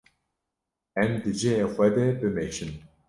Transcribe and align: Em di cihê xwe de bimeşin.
Em 1.03 1.11
di 1.23 1.31
cihê 1.39 1.65
xwe 1.73 1.87
de 1.95 2.05
bimeşin. 2.19 2.71